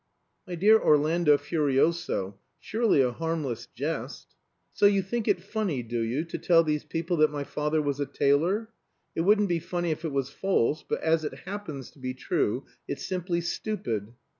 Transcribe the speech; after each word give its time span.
"My 0.47 0.55
dear 0.55 0.79
Orlando 0.79 1.37
Furioso, 1.37 2.39
surely 2.59 3.03
a 3.03 3.11
harmless 3.11 3.67
jest" 3.67 4.33
"So 4.73 4.87
you 4.87 5.03
think 5.03 5.27
it 5.27 5.43
funny, 5.43 5.83
do 5.83 5.99
you, 6.01 6.23
to 6.23 6.39
tell 6.39 6.63
these 6.63 6.83
people 6.83 7.17
that 7.17 7.29
my 7.29 7.43
father 7.43 7.83
was 7.83 7.99
a 7.99 8.07
tailor? 8.07 8.71
It 9.15 9.21
wouldn't 9.21 9.49
be 9.49 9.59
funny 9.59 9.91
if 9.91 10.03
it 10.03 10.11
was 10.11 10.31
false; 10.31 10.81
but 10.81 11.01
as 11.01 11.23
it 11.23 11.41
happens 11.45 11.91
to 11.91 11.99
be 11.99 12.15
true, 12.15 12.65
it's 12.87 13.05
simply 13.05 13.41
stupid." 13.41 14.11